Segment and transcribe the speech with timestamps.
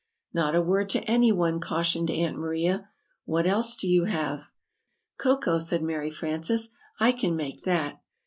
[0.33, 2.89] "Not a word to any one!" cau tion ed Aunt Maria.
[3.25, 4.49] "What else do you have?"
[5.19, 8.01] "Cocoa," said Mary Frances; "I can make that."